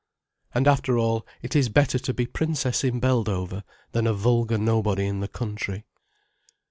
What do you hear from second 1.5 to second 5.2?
is better to be princess in Beldover than a vulgar nobody in